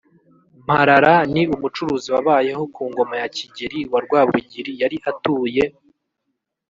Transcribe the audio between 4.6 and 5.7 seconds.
yari atuye